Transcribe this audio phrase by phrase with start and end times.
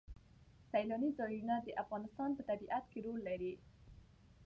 [0.71, 3.53] سیلاني ځایونه د افغانستان په طبیعت کې رول لري.